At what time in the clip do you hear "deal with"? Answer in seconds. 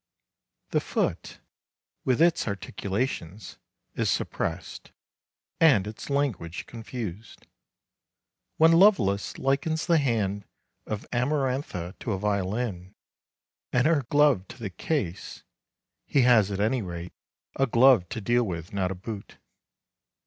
18.21-18.73